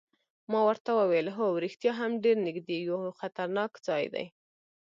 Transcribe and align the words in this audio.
ما 0.51 0.59
ورته 0.69 0.89
وویل: 0.99 1.27
هو 1.37 1.47
رښتیا 1.65 1.93
هم 1.99 2.11
ډېر 2.23 2.37
نږدې 2.47 2.77
یو، 2.87 2.99
خطرناک 3.19 3.71
ځای 3.87 4.05
دی. 4.13 4.25